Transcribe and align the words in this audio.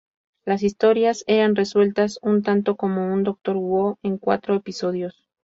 Las 0.45 0.63
historias 0.63 1.23
eran 1.27 1.55
resueltas 1.55 2.17
un 2.23 2.41
tanto 2.41 2.75
como 2.75 3.13
en 3.13 3.21
Doctor 3.23 3.57
Who, 3.57 3.99
en 4.01 4.17
cuatro 4.17 4.55
episodios. 4.55 5.27